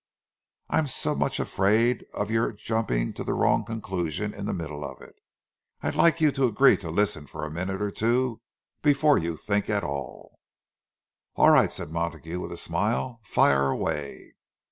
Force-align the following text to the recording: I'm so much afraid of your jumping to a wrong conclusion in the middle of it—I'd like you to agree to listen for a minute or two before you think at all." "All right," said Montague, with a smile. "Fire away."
I'm 0.67 0.87
so 0.87 1.13
much 1.13 1.39
afraid 1.39 2.07
of 2.11 2.31
your 2.31 2.51
jumping 2.53 3.13
to 3.13 3.21
a 3.21 3.33
wrong 3.35 3.63
conclusion 3.63 4.33
in 4.33 4.47
the 4.47 4.51
middle 4.53 4.83
of 4.83 4.99
it—I'd 4.99 5.93
like 5.93 6.19
you 6.19 6.31
to 6.31 6.47
agree 6.47 6.75
to 6.77 6.89
listen 6.89 7.27
for 7.27 7.45
a 7.45 7.51
minute 7.51 7.83
or 7.83 7.91
two 7.91 8.41
before 8.81 9.19
you 9.19 9.37
think 9.37 9.69
at 9.69 9.83
all." 9.83 10.39
"All 11.35 11.51
right," 11.51 11.71
said 11.71 11.91
Montague, 11.91 12.39
with 12.39 12.51
a 12.51 12.57
smile. 12.57 13.19
"Fire 13.25 13.69
away." 13.69 14.33